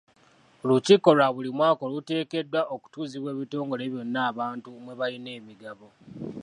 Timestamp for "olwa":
1.11-1.27